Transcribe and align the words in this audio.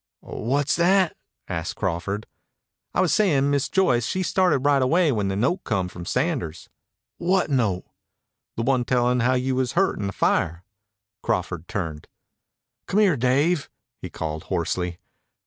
"What's 0.21 0.75
that?" 0.77 1.15
asked 1.47 1.75
Crawford. 1.75 2.25
"I 2.91 3.01
was 3.01 3.13
sayin' 3.13 3.51
Miss 3.51 3.69
Joyce 3.69 4.03
she 4.07 4.23
started 4.23 4.65
right 4.65 4.81
away 4.81 5.11
when 5.11 5.27
the 5.27 5.35
note 5.35 5.63
come 5.63 5.89
from 5.89 6.07
Sanders." 6.07 6.71
"What 7.19 7.51
note?" 7.51 7.85
"The 8.55 8.63
one 8.63 8.83
tellin' 8.83 9.19
how 9.19 9.35
you 9.35 9.53
was 9.53 9.73
hurt 9.73 9.99
in 9.99 10.07
the 10.07 10.11
fire." 10.11 10.63
Crawford 11.21 11.67
turned. 11.67 12.07
"Come 12.87 12.99
here, 12.99 13.15
Dave," 13.15 13.69
he 14.01 14.09
called 14.09 14.45
hoarsely. 14.45 14.97